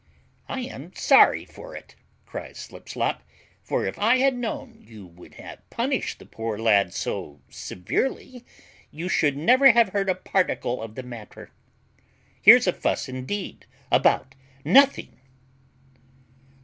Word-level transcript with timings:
"I 0.49 0.61
am 0.61 0.95
sorry 0.95 1.45
for 1.45 1.75
it," 1.75 1.95
cries 2.25 2.57
Slipslop, 2.57 3.21
"and, 3.69 3.85
if 3.87 3.99
I 3.99 4.17
had 4.17 4.35
known 4.35 4.83
you 4.87 5.05
would 5.05 5.35
have 5.35 5.61
punished 5.69 6.17
the 6.17 6.25
poor 6.25 6.57
lad 6.57 6.91
so 6.91 7.39
severely, 7.51 8.43
you 8.89 9.07
should 9.07 9.37
never 9.37 9.69
have 9.73 9.89
heard 9.89 10.09
a 10.09 10.15
particle 10.15 10.81
of 10.81 10.95
the 10.95 11.03
matter. 11.03 11.51
Here's 12.41 12.65
a 12.65 12.73
fuss 12.73 13.07
indeed 13.07 13.67
about 13.91 14.33
nothing!" 14.65 15.19